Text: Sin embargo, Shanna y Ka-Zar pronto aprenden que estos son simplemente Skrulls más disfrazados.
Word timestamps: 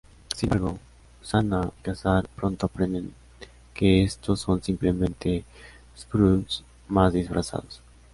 Sin 0.35 0.47
embargo, 0.51 0.79
Shanna 1.21 1.71
y 1.79 1.83
Ka-Zar 1.83 2.27
pronto 2.29 2.65
aprenden 2.65 3.13
que 3.75 4.01
estos 4.03 4.39
son 4.41 4.59
simplemente 4.63 5.43
Skrulls 5.95 6.63
más 6.87 7.13
disfrazados. 7.13 7.83